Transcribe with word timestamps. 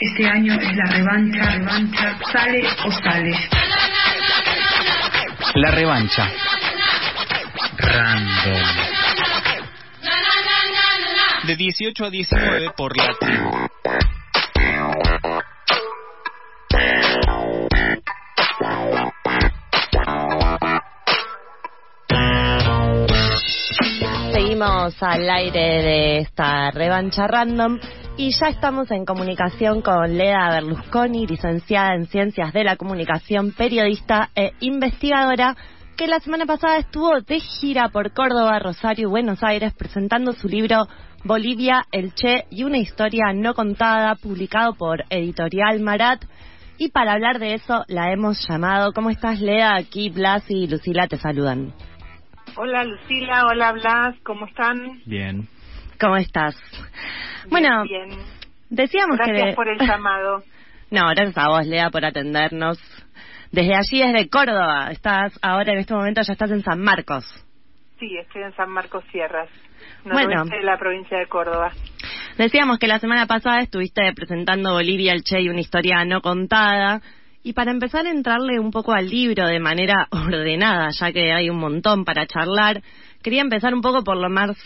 Este 0.00 0.28
año 0.28 0.54
es 0.54 0.76
la 0.76 0.84
revancha, 0.86 1.50
revancha, 1.52 2.18
sale 2.32 2.66
o 2.84 2.90
sale. 2.90 3.32
La 5.54 5.70
revancha. 5.70 6.30
Random. 7.78 8.62
De 11.44 11.56
18 11.56 12.04
a 12.04 12.10
19 12.10 12.70
por 12.76 12.96
la 12.96 13.08
tribu. 13.20 13.50
Seguimos 24.32 25.02
al 25.02 25.30
aire 25.30 25.82
de 25.82 26.18
esta 26.18 26.70
revancha 26.72 27.28
random 27.28 27.78
y 28.16 28.30
ya 28.30 28.46
estamos 28.48 28.90
en 28.92 29.04
comunicación 29.04 29.82
con 29.82 30.16
Leda 30.16 30.50
Berlusconi, 30.50 31.26
licenciada 31.26 31.94
en 31.94 32.06
Ciencias 32.06 32.52
de 32.52 32.62
la 32.62 32.76
Comunicación, 32.76 33.52
periodista 33.52 34.30
e 34.36 34.52
investigadora, 34.60 35.56
que 35.96 36.06
la 36.06 36.20
semana 36.20 36.46
pasada 36.46 36.78
estuvo 36.78 37.20
de 37.20 37.40
gira 37.40 37.88
por 37.88 38.12
Córdoba, 38.12 38.60
Rosario 38.60 39.08
y 39.08 39.10
Buenos 39.10 39.42
Aires 39.42 39.74
presentando 39.74 40.32
su 40.32 40.48
libro 40.48 40.86
Bolivia, 41.24 41.86
el 41.90 42.14
Che 42.14 42.44
y 42.50 42.62
una 42.62 42.78
historia 42.78 43.32
no 43.34 43.54
contada, 43.54 44.14
publicado 44.14 44.74
por 44.74 45.04
Editorial 45.10 45.80
Marat. 45.80 46.24
Y 46.78 46.90
para 46.90 47.12
hablar 47.12 47.38
de 47.38 47.54
eso 47.54 47.84
la 47.88 48.12
hemos 48.12 48.46
llamado. 48.48 48.92
¿Cómo 48.92 49.10
estás, 49.10 49.40
Leda? 49.40 49.76
Aquí 49.76 50.10
Blas 50.10 50.44
y 50.48 50.68
Lucila 50.68 51.08
te 51.08 51.16
saludan. 51.16 51.72
Hola 52.56 52.84
Lucila, 52.84 53.46
hola 53.46 53.72
Blas, 53.72 54.14
¿cómo 54.22 54.46
están? 54.46 55.00
Bien. 55.06 55.48
¿Cómo 56.00 56.16
estás? 56.16 56.56
bueno, 57.48 57.82
bien. 57.84 58.10
decíamos 58.70 59.18
que... 59.18 59.30
Gracias 59.32 59.54
por 59.56 59.68
el 59.68 59.78
llamado. 59.86 60.42
No, 60.90 61.08
gracias 61.10 61.36
a 61.38 61.48
vos, 61.48 61.66
Lea, 61.66 61.90
por 61.90 62.04
atendernos. 62.04 62.78
Desde 63.50 63.74
allí, 63.74 64.00
desde 64.00 64.28
Córdoba, 64.28 64.88
estás 64.90 65.38
ahora 65.42 65.72
en 65.72 65.78
este 65.78 65.94
momento 65.94 66.22
ya 66.22 66.32
estás 66.32 66.50
en 66.50 66.62
San 66.62 66.80
Marcos. 66.80 67.24
Sí, 68.00 68.16
estoy 68.18 68.42
en 68.42 68.54
San 68.56 68.70
Marcos 68.70 69.04
Sierras, 69.12 69.48
Bueno. 70.04 70.44
de 70.46 70.62
la 70.62 70.76
provincia 70.78 71.16
de 71.18 71.26
Córdoba. 71.26 71.72
Decíamos 72.36 72.78
que 72.78 72.88
la 72.88 72.98
semana 72.98 73.26
pasada 73.26 73.60
estuviste 73.60 74.12
presentando 74.14 74.72
Bolivia, 74.72 75.12
el 75.12 75.22
Che 75.22 75.40
y 75.40 75.48
una 75.48 75.60
historia 75.60 76.04
no 76.04 76.20
contada. 76.20 77.00
Y 77.44 77.52
para 77.52 77.70
empezar 77.70 78.06
a 78.06 78.10
entrarle 78.10 78.58
un 78.58 78.70
poco 78.72 78.92
al 78.92 79.08
libro 79.08 79.46
de 79.46 79.60
manera 79.60 80.08
ordenada, 80.10 80.88
ya 80.90 81.12
que 81.12 81.32
hay 81.32 81.48
un 81.50 81.58
montón 81.58 82.04
para 82.04 82.26
charlar, 82.26 82.82
quería 83.24 83.40
empezar 83.40 83.74
un 83.74 83.80
poco 83.80 84.04
por 84.04 84.18
lo 84.18 84.28
más 84.28 84.56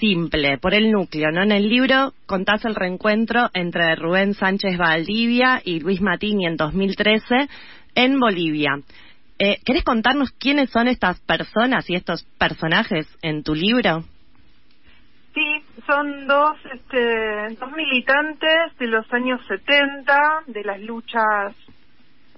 simple, 0.00 0.58
por 0.58 0.74
el 0.74 0.90
núcleo, 0.90 1.30
¿no? 1.30 1.42
En 1.44 1.52
el 1.52 1.68
libro 1.68 2.12
contás 2.26 2.64
el 2.64 2.74
reencuentro 2.74 3.48
entre 3.54 3.94
Rubén 3.94 4.34
Sánchez 4.34 4.76
Valdivia 4.76 5.62
y 5.64 5.78
Luis 5.78 6.00
Matini 6.00 6.44
en 6.44 6.56
2013 6.56 7.48
en 7.94 8.18
Bolivia. 8.18 8.72
Eh, 9.38 9.60
¿Querés 9.64 9.84
contarnos 9.84 10.32
quiénes 10.32 10.68
son 10.70 10.88
estas 10.88 11.20
personas 11.20 11.88
y 11.88 11.94
estos 11.94 12.24
personajes 12.38 13.06
en 13.22 13.44
tu 13.44 13.54
libro? 13.54 14.02
Sí, 15.32 15.62
son 15.86 16.26
dos, 16.26 16.56
este, 16.74 17.54
dos 17.54 17.70
militantes 17.70 18.76
de 18.80 18.88
los 18.88 19.10
años 19.12 19.40
70, 19.46 20.42
de 20.48 20.64
las 20.64 20.80
luchas 20.80 21.54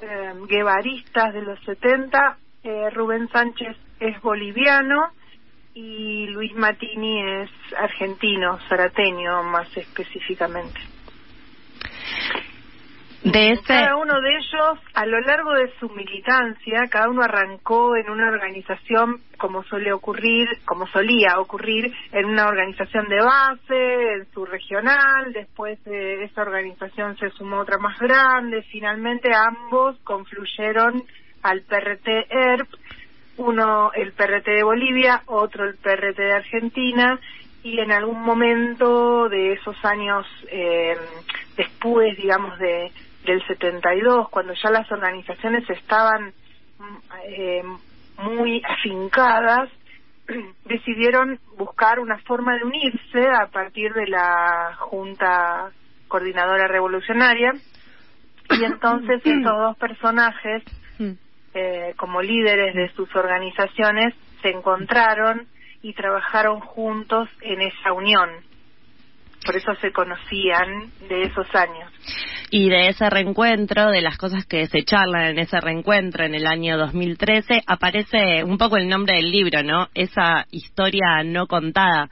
eh, 0.02 0.34
guevaristas 0.46 1.32
de 1.32 1.40
los 1.40 1.58
70. 1.64 2.36
Eh, 2.64 2.90
Rubén 2.90 3.30
Sánchez 3.30 3.78
es 3.98 4.20
boliviano 4.20 5.12
y 5.74 6.26
Luis 6.28 6.54
Matini 6.54 7.42
es 7.42 7.50
argentino, 7.76 8.58
zarateño 8.68 9.42
más 9.44 9.68
específicamente. 9.76 10.80
De 13.22 13.52
este... 13.52 13.74
Cada 13.74 13.96
uno 13.96 14.18
de 14.18 14.30
ellos, 14.30 14.78
a 14.94 15.04
lo 15.04 15.20
largo 15.20 15.52
de 15.52 15.70
su 15.78 15.90
militancia, 15.90 16.88
cada 16.90 17.10
uno 17.10 17.22
arrancó 17.22 17.94
en 17.94 18.08
una 18.08 18.28
organización, 18.28 19.20
como 19.36 19.62
suele 19.64 19.92
ocurrir, 19.92 20.48
como 20.64 20.86
solía 20.86 21.38
ocurrir, 21.38 21.92
en 22.12 22.24
una 22.24 22.48
organización 22.48 23.08
de 23.08 23.20
base, 23.20 24.12
en 24.14 24.32
su 24.32 24.46
regional, 24.46 25.34
después 25.34 25.82
de 25.84 26.24
esa 26.24 26.42
organización 26.42 27.16
se 27.18 27.28
sumó 27.30 27.58
otra 27.58 27.76
más 27.76 27.98
grande, 27.98 28.62
finalmente 28.72 29.30
ambos 29.34 29.98
confluyeron 30.02 31.02
al 31.42 31.60
PRT-ERP, 31.62 32.68
uno 33.36 33.92
el 33.92 34.12
PRT 34.12 34.46
de 34.46 34.62
Bolivia, 34.62 35.22
otro 35.26 35.64
el 35.64 35.76
PRT 35.76 36.16
de 36.16 36.32
Argentina, 36.32 37.18
y 37.62 37.78
en 37.78 37.92
algún 37.92 38.22
momento 38.22 39.28
de 39.28 39.52
esos 39.52 39.76
años 39.84 40.26
eh, 40.50 40.96
después, 41.56 42.16
digamos, 42.16 42.58
de 42.58 42.90
del 43.24 43.46
72, 43.46 44.28
cuando 44.30 44.54
ya 44.54 44.70
las 44.70 44.90
organizaciones 44.90 45.68
estaban 45.68 46.32
eh, 47.26 47.62
muy 48.22 48.62
afincadas, 48.66 49.68
decidieron 50.64 51.38
buscar 51.56 52.00
una 52.00 52.18
forma 52.18 52.56
de 52.56 52.64
unirse 52.64 53.28
a 53.28 53.46
partir 53.48 53.92
de 53.92 54.06
la 54.06 54.74
Junta 54.78 55.70
Coordinadora 56.08 56.66
Revolucionaria 56.66 57.52
y 58.50 58.64
entonces 58.64 59.20
estos 59.24 59.58
dos 59.58 59.76
personajes 59.76 60.62
eh, 61.54 61.94
como 61.96 62.22
líderes 62.22 62.74
de 62.74 62.90
sus 62.94 63.14
organizaciones 63.14 64.14
se 64.42 64.50
encontraron 64.50 65.46
y 65.82 65.94
trabajaron 65.94 66.60
juntos 66.60 67.28
en 67.40 67.60
esa 67.62 67.92
unión. 67.92 68.28
Por 69.44 69.56
eso 69.56 69.74
se 69.80 69.90
conocían 69.90 70.90
de 71.08 71.22
esos 71.22 71.46
años. 71.54 71.90
Y 72.50 72.68
de 72.68 72.88
ese 72.88 73.08
reencuentro, 73.08 73.90
de 73.90 74.02
las 74.02 74.18
cosas 74.18 74.44
que 74.44 74.66
se 74.66 74.82
charlan 74.82 75.28
en 75.28 75.38
ese 75.38 75.60
reencuentro 75.60 76.24
en 76.24 76.34
el 76.34 76.46
año 76.46 76.76
2013, 76.76 77.62
aparece 77.66 78.44
un 78.44 78.58
poco 78.58 78.76
el 78.76 78.88
nombre 78.88 79.16
del 79.16 79.30
libro, 79.30 79.62
¿no? 79.62 79.88
Esa 79.94 80.46
historia 80.50 81.22
no 81.24 81.46
contada. 81.46 82.10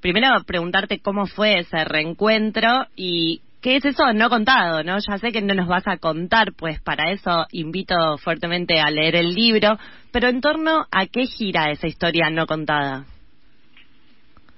Primero 0.00 0.28
preguntarte 0.46 1.00
cómo 1.00 1.26
fue 1.26 1.60
ese 1.60 1.84
reencuentro 1.84 2.86
y 2.94 3.40
qué 3.60 3.76
es 3.76 3.84
eso 3.84 4.12
no 4.12 4.28
contado, 4.28 4.82
¿no? 4.82 4.96
Ya 4.98 5.18
sé 5.18 5.32
que 5.32 5.42
no 5.42 5.54
nos 5.54 5.68
vas 5.68 5.86
a 5.86 5.98
contar, 5.98 6.52
pues 6.56 6.80
para 6.80 7.10
eso 7.10 7.46
invito 7.50 8.18
fuertemente 8.18 8.80
a 8.80 8.90
leer 8.90 9.16
el 9.16 9.34
libro, 9.34 9.78
pero 10.12 10.28
en 10.28 10.40
torno 10.40 10.86
a 10.90 11.06
qué 11.06 11.26
gira 11.26 11.70
esa 11.70 11.86
historia 11.86 12.30
no 12.30 12.46
contada. 12.46 13.04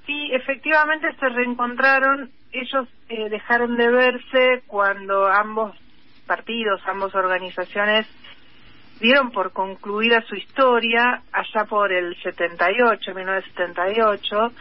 Sí, 0.06 0.30
efectivamente 0.32 1.08
se 1.20 1.28
reencontraron. 1.28 2.30
Ellos 2.50 2.88
eh, 3.08 3.28
dejaron 3.28 3.76
de 3.76 3.90
verse 3.90 4.62
cuando 4.66 5.26
ambos 5.26 5.76
partidos, 6.26 6.80
ambas 6.86 7.14
organizaciones 7.14 8.06
dieron 9.00 9.30
por 9.30 9.52
concluida 9.52 10.20
su 10.22 10.34
historia 10.34 11.22
allá 11.32 11.64
por 11.68 11.92
el 11.92 12.16
78, 12.22 13.14
1978. 13.14 14.52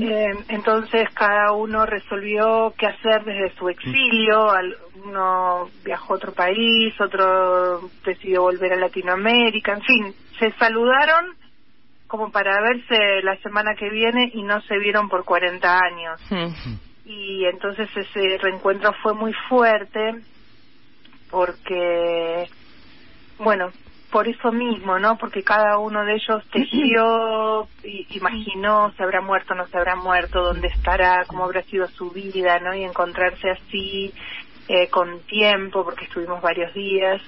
eh, 0.00 0.44
entonces 0.48 1.08
cada 1.14 1.52
uno 1.52 1.84
resolvió 1.86 2.72
qué 2.78 2.86
hacer 2.86 3.24
desde 3.24 3.54
su 3.56 3.68
exilio. 3.68 4.50
Al- 4.50 4.76
Uno 5.04 5.70
viajó 5.84 6.12
a 6.12 6.16
otro 6.16 6.32
país, 6.34 6.92
otro 7.00 7.88
decidió 8.04 8.42
volver 8.42 8.72
a 8.72 8.76
Latinoamérica. 8.76 9.72
En 9.74 9.82
fin, 9.82 10.14
se 10.38 10.50
saludaron 10.58 11.34
como 12.06 12.30
para 12.30 12.60
verse 12.60 13.22
la 13.22 13.36
semana 13.38 13.74
que 13.78 13.88
viene 13.90 14.30
y 14.34 14.42
no 14.42 14.60
se 14.62 14.78
vieron 14.78 15.08
por 15.08 15.24
40 15.24 15.78
años. 15.78 16.20
Y 17.04 17.44
entonces 17.46 17.88
ese 17.96 18.38
reencuentro 18.38 18.92
fue 19.02 19.14
muy 19.14 19.32
fuerte 19.48 20.14
porque, 21.30 22.48
bueno, 23.38 23.72
por 24.10 24.26
eso 24.28 24.52
mismo, 24.52 24.98
¿no? 24.98 25.16
Porque 25.18 25.42
cada 25.42 25.78
uno 25.78 26.04
de 26.04 26.14
ellos 26.14 26.42
tejió, 26.50 27.68
i- 27.82 28.06
imaginó, 28.16 28.92
se 28.96 29.02
habrá 29.02 29.20
muerto, 29.20 29.54
no 29.54 29.66
se 29.68 29.76
habrá 29.78 29.96
muerto, 29.96 30.42
dónde 30.42 30.68
estará, 30.68 31.24
cómo 31.26 31.44
habrá 31.44 31.62
sido 31.64 31.88
su 31.88 32.10
vida, 32.10 32.58
¿no? 32.60 32.74
Y 32.74 32.84
encontrarse 32.84 33.50
así, 33.50 34.14
eh, 34.66 34.88
con 34.90 35.22
tiempo, 35.24 35.84
porque 35.84 36.04
estuvimos 36.04 36.40
varios 36.42 36.72
días, 36.74 37.20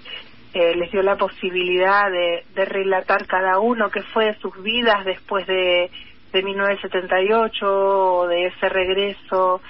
eh, 0.52 0.74
les 0.74 0.90
dio 0.90 1.02
la 1.02 1.16
posibilidad 1.16 2.10
de, 2.10 2.44
de 2.48 2.64
relatar 2.64 3.26
cada 3.26 3.58
uno 3.60 3.90
qué 3.90 4.02
fue 4.12 4.26
de 4.26 4.34
sus 4.38 4.60
vidas 4.62 5.04
después 5.04 5.46
de, 5.46 5.90
de 6.32 6.42
1978 6.42 7.66
o 7.66 8.26
de 8.26 8.46
ese 8.46 8.68
regreso, 8.68 9.62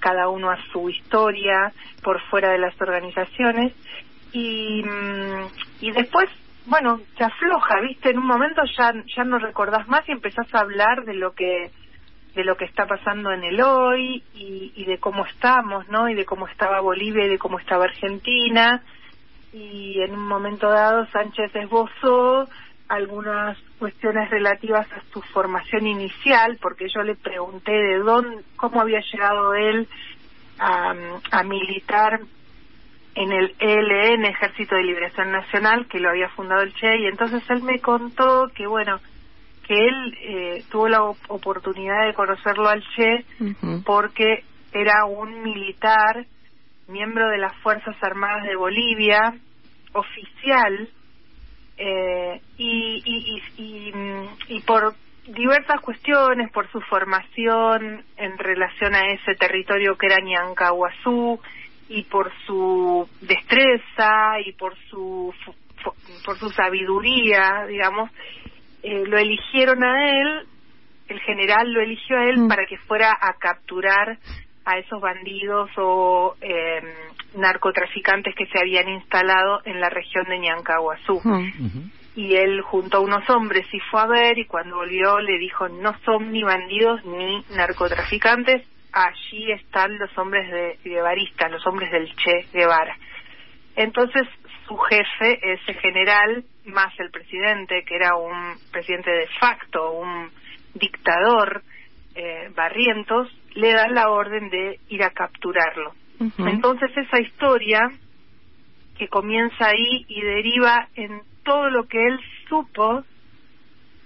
cada 0.00 0.28
uno 0.28 0.50
a 0.50 0.58
su 0.72 0.88
historia 0.90 1.72
por 2.02 2.20
fuera 2.22 2.50
de 2.50 2.58
las 2.58 2.74
organizaciones 2.80 3.72
y, 4.32 4.82
y 5.80 5.90
después 5.92 6.28
bueno 6.66 7.00
se 7.16 7.24
afloja 7.24 7.80
viste 7.80 8.10
en 8.10 8.18
un 8.18 8.26
momento 8.26 8.62
ya 8.76 8.92
ya 9.16 9.24
no 9.24 9.38
recordás 9.38 9.86
más 9.88 10.08
y 10.08 10.12
empezás 10.12 10.46
a 10.54 10.60
hablar 10.60 11.04
de 11.04 11.14
lo 11.14 11.32
que 11.32 11.70
de 12.34 12.44
lo 12.44 12.56
que 12.56 12.64
está 12.64 12.86
pasando 12.86 13.30
en 13.32 13.44
el 13.44 13.60
hoy 13.60 14.22
y, 14.34 14.72
y 14.74 14.84
de 14.84 14.98
cómo 14.98 15.26
estamos 15.26 15.88
no 15.88 16.08
y 16.08 16.14
de 16.14 16.24
cómo 16.24 16.46
estaba 16.48 16.80
Bolivia 16.80 17.26
y 17.26 17.30
de 17.30 17.38
cómo 17.38 17.58
estaba 17.58 17.84
Argentina. 17.84 18.82
Y 19.52 20.00
en 20.00 20.12
un 20.12 20.26
momento 20.26 20.70
dado 20.70 21.06
Sánchez 21.08 21.54
esbozó 21.54 22.48
algunas 22.88 23.58
cuestiones 23.78 24.30
relativas 24.30 24.86
a 24.92 25.02
su 25.12 25.20
formación 25.32 25.86
inicial, 25.86 26.58
porque 26.60 26.88
yo 26.88 27.02
le 27.02 27.16
pregunté 27.16 27.72
de 27.72 27.98
dónde, 27.98 28.42
cómo 28.56 28.80
había 28.80 29.00
llegado 29.00 29.54
él 29.54 29.88
a, 30.58 30.94
a 31.30 31.42
militar 31.42 32.20
en 33.14 33.32
el 33.32 33.54
ELN, 33.58 34.24
Ejército 34.24 34.74
de 34.74 34.84
Liberación 34.84 35.30
Nacional, 35.30 35.86
que 35.86 36.00
lo 36.00 36.10
había 36.10 36.28
fundado 36.30 36.62
el 36.62 36.74
Che, 36.74 36.98
y 36.98 37.06
entonces 37.06 37.42
él 37.50 37.62
me 37.62 37.80
contó 37.80 38.48
que, 38.54 38.66
bueno, 38.66 39.00
que 39.66 39.74
él 39.74 40.18
eh, 40.22 40.64
tuvo 40.70 40.88
la 40.88 41.02
oportunidad 41.02 42.06
de 42.06 42.14
conocerlo 42.14 42.68
al 42.68 42.82
Che 42.96 43.24
porque 43.84 44.44
era 44.72 45.04
un 45.04 45.42
militar, 45.42 46.24
miembro 46.88 47.28
de 47.28 47.38
las 47.38 47.54
Fuerzas 47.56 47.96
Armadas 48.02 48.44
de 48.44 48.56
Bolivia, 48.56 49.34
oficial, 49.92 50.88
eh, 51.76 52.40
y, 52.56 53.02
y, 53.04 53.62
y, 53.62 53.92
y, 54.48 54.60
por 54.60 54.94
diversas 55.26 55.80
cuestiones, 55.80 56.50
por 56.52 56.70
su 56.70 56.80
formación 56.82 58.04
en 58.16 58.38
relación 58.38 58.94
a 58.94 59.00
ese 59.12 59.34
territorio 59.34 59.96
que 59.96 60.06
era 60.06 60.20
Ñancahuazú, 60.22 61.40
y 61.92 62.04
por 62.04 62.32
su 62.46 63.06
destreza 63.20 64.40
y 64.44 64.52
por 64.52 64.74
su 64.88 65.32
por 66.24 66.38
su 66.38 66.48
sabiduría, 66.50 67.66
digamos, 67.66 68.10
eh, 68.82 69.04
lo 69.06 69.18
eligieron 69.18 69.82
a 69.82 70.20
él, 70.20 70.46
el 71.08 71.20
general 71.20 71.72
lo 71.72 71.80
eligió 71.80 72.16
a 72.18 72.24
él 72.24 72.38
mm. 72.38 72.48
para 72.48 72.66
que 72.66 72.78
fuera 72.78 73.16
a 73.20 73.34
capturar 73.34 74.18
a 74.64 74.78
esos 74.78 75.00
bandidos 75.00 75.70
o 75.76 76.36
eh, 76.40 76.80
narcotraficantes 77.34 78.34
que 78.36 78.46
se 78.46 78.58
habían 78.58 78.88
instalado 78.88 79.60
en 79.64 79.80
la 79.80 79.88
región 79.88 80.24
de 80.28 80.38
Ñancahuazú. 80.38 81.20
Mm. 81.24 81.90
Y 82.14 82.36
él 82.36 82.60
junto 82.60 82.98
a 82.98 83.00
unos 83.00 83.28
hombres 83.30 83.66
y 83.72 83.80
fue 83.90 84.00
a 84.00 84.06
ver 84.06 84.38
y 84.38 84.46
cuando 84.46 84.76
volvió 84.76 85.18
le 85.18 85.38
dijo 85.38 85.68
no 85.68 85.94
son 86.04 86.30
ni 86.30 86.42
bandidos 86.42 87.04
ni 87.04 87.42
narcotraficantes, 87.56 88.62
allí 88.92 89.50
están 89.52 89.98
los 89.98 90.16
hombres 90.18 90.50
de 90.50 90.78
Guevarista, 90.84 91.48
los 91.48 91.66
hombres 91.66 91.90
del 91.90 92.14
Che 92.16 92.46
Guevara. 92.52 92.96
Entonces 93.76 94.28
su 94.66 94.76
jefe, 94.76 95.38
ese 95.52 95.74
general, 95.74 96.44
más 96.66 96.92
el 97.00 97.10
presidente, 97.10 97.84
que 97.86 97.96
era 97.96 98.16
un 98.16 98.54
presidente 98.70 99.10
de 99.10 99.26
facto, 99.40 99.92
un 99.92 100.30
dictador, 100.74 101.62
eh, 102.14 102.50
Barrientos, 102.54 103.28
le 103.54 103.72
dan 103.72 103.94
la 103.94 104.10
orden 104.10 104.50
de 104.50 104.78
ir 104.88 105.02
a 105.02 105.10
capturarlo. 105.10 105.94
Entonces 106.38 106.96
esa 106.96 107.20
historia 107.20 107.80
que 108.96 109.08
comienza 109.08 109.66
ahí 109.66 110.04
y 110.06 110.20
deriva 110.20 110.86
en 110.94 111.22
todo 111.42 111.68
lo 111.70 111.88
que 111.88 111.98
él 111.98 112.20
supo 112.48 113.02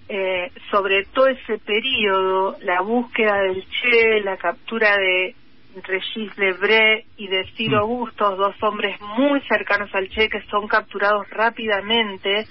eh, 0.08 0.52
sobre 0.70 1.04
todo 1.06 1.26
ese 1.26 1.58
periodo, 1.58 2.56
la 2.62 2.80
búsqueda 2.80 3.40
del 3.40 3.64
Che, 3.68 4.20
la 4.20 4.36
captura 4.36 4.96
de 4.96 5.34
Regis 5.82 6.36
Lebré 6.38 7.06
y 7.16 7.28
de 7.28 7.44
Ciro 7.56 7.86
mm. 7.86 7.90
Bustos, 7.90 8.38
dos 8.38 8.54
hombres 8.62 9.00
muy 9.00 9.40
cercanos 9.42 9.92
al 9.94 10.08
Che 10.08 10.28
que 10.28 10.42
son 10.42 10.68
capturados 10.68 11.28
rápidamente 11.30 12.46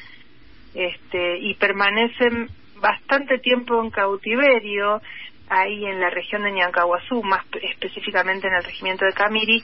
este, 0.73 1.37
y 1.39 1.53
permanecen 1.55 2.49
bastante 2.81 3.39
tiempo 3.39 3.81
en 3.81 3.89
cautiverio 3.89 5.01
ahí 5.47 5.85
en 5.85 6.01
la 6.01 6.09
región 6.09 6.43
de 6.43 6.51
Ñancahuazú, 6.51 7.23
más 7.23 7.45
específicamente 7.61 8.47
en 8.47 8.53
el 8.55 8.63
regimiento 8.63 9.05
de 9.05 9.13
Camiri, 9.13 9.63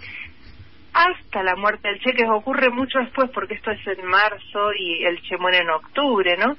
hasta 0.93 1.43
la 1.43 1.55
muerte 1.55 1.87
del 1.87 1.99
Che, 1.99 2.13
que 2.13 2.23
ocurre 2.29 2.69
mucho 2.69 2.99
después 2.99 3.29
porque 3.31 3.55
esto 3.55 3.71
es 3.71 3.85
en 3.85 4.05
marzo 4.05 4.73
y 4.77 5.03
el 5.03 5.21
Che 5.21 5.37
muere 5.37 5.59
en 5.59 5.69
octubre, 5.69 6.37
¿no? 6.37 6.55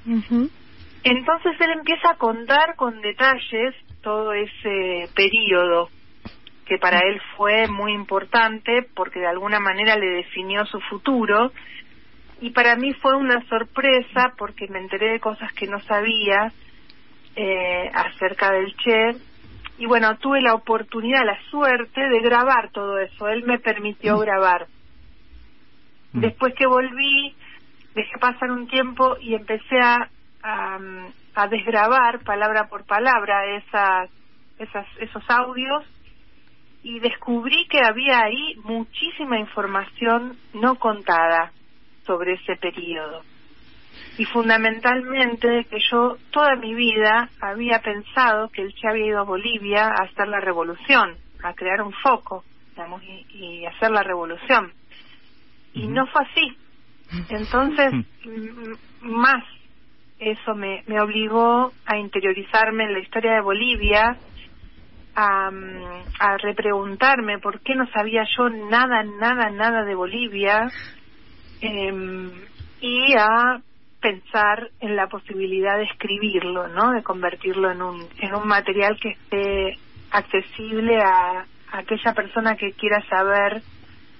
Entonces 1.03 1.59
él 1.59 1.71
empieza 1.71 2.11
a 2.11 2.17
contar 2.17 2.75
con 2.75 3.01
detalles 3.01 3.75
todo 4.01 4.33
ese 4.33 5.09
periodo 5.15 5.89
que 6.65 6.77
para 6.77 6.99
él 6.99 7.21
fue 7.35 7.67
muy 7.67 7.93
importante 7.93 8.87
porque 8.95 9.19
de 9.19 9.27
alguna 9.27 9.59
manera 9.59 9.97
le 9.97 10.07
definió 10.07 10.65
su 10.65 10.79
futuro 10.81 11.51
y 12.39 12.51
para 12.51 12.75
mí 12.75 12.93
fue 12.93 13.15
una 13.17 13.45
sorpresa 13.47 14.33
porque 14.37 14.67
me 14.67 14.79
enteré 14.79 15.11
de 15.11 15.19
cosas 15.19 15.51
que 15.53 15.67
no 15.67 15.79
sabía 15.81 16.51
eh, 17.35 17.89
acerca 17.93 18.51
del 18.51 18.75
Che 18.77 19.17
y 19.77 19.85
bueno, 19.85 20.17
tuve 20.17 20.41
la 20.41 20.53
oportunidad, 20.53 21.25
la 21.25 21.39
suerte 21.49 22.01
de 22.01 22.19
grabar 22.19 22.69
todo 22.71 22.99
eso, 22.99 23.27
él 23.27 23.43
me 23.43 23.59
permitió 23.59 24.17
mm. 24.17 24.19
grabar. 24.19 24.67
Mm. 26.13 26.19
Después 26.19 26.53
que 26.55 26.67
volví, 26.67 27.35
dejé 27.95 28.17
pasar 28.19 28.51
un 28.51 28.67
tiempo 28.67 29.17
y 29.19 29.33
empecé 29.33 29.79
a 29.81 30.09
a, 30.43 31.47
desgrabar 31.49 32.19
palabra 32.23 32.67
por 32.67 32.85
palabra 32.85 33.45
esas, 33.57 34.09
esas, 34.59 34.85
esos 34.99 35.23
audios 35.29 35.83
y 36.83 36.99
descubrí 36.99 37.65
que 37.67 37.79
había 37.79 38.19
ahí 38.19 38.55
muchísima 38.63 39.39
información 39.39 40.37
no 40.53 40.75
contada 40.75 41.51
sobre 42.05 42.33
ese 42.33 42.57
periodo. 42.57 43.23
Y 44.17 44.25
fundamentalmente 44.25 45.65
que 45.69 45.79
yo 45.91 46.17
toda 46.31 46.55
mi 46.55 46.73
vida 46.75 47.29
había 47.39 47.79
pensado 47.79 48.49
que 48.49 48.61
el 48.61 48.73
Che 48.73 48.87
había 48.87 49.05
ido 49.05 49.19
a 49.19 49.23
Bolivia 49.23 49.85
a 49.85 50.03
hacer 50.03 50.27
la 50.27 50.39
revolución, 50.39 51.15
a 51.41 51.53
crear 51.53 51.81
un 51.81 51.93
foco, 51.93 52.43
digamos, 52.71 53.01
y, 53.03 53.25
y 53.29 53.65
hacer 53.65 53.91
la 53.91 54.03
revolución. 54.03 54.73
Y 55.73 55.87
no 55.87 56.05
fue 56.07 56.21
así. 56.23 56.57
Entonces, 57.29 57.93
más 59.01 59.43
eso 60.19 60.55
me, 60.55 60.83
me 60.87 61.01
obligó 61.01 61.71
a 61.85 61.97
interiorizarme 61.97 62.85
en 62.85 62.93
la 62.93 62.99
historia 62.99 63.33
de 63.33 63.41
Bolivia, 63.41 64.17
a, 65.15 65.51
a 66.19 66.37
repreguntarme 66.37 67.39
por 67.39 67.59
qué 67.61 67.75
no 67.75 67.85
sabía 67.87 68.25
yo 68.37 68.49
nada, 68.49 69.03
nada, 69.03 69.49
nada 69.51 69.83
de 69.83 69.95
Bolivia 69.95 70.71
eh, 71.61 72.31
y 72.81 73.13
a 73.13 73.61
pensar 74.01 74.69
en 74.79 74.95
la 74.95 75.07
posibilidad 75.07 75.77
de 75.77 75.83
escribirlo, 75.85 76.67
¿no? 76.67 76.91
De 76.91 77.03
convertirlo 77.03 77.71
en 77.71 77.81
un, 77.81 78.07
en 78.19 78.35
un 78.35 78.47
material 78.47 78.97
que 78.99 79.11
esté 79.11 79.77
accesible 80.11 80.99
a, 80.99 81.45
a 81.71 81.77
aquella 81.77 82.13
persona 82.13 82.55
que 82.55 82.73
quiera 82.73 83.01
saber 83.07 83.61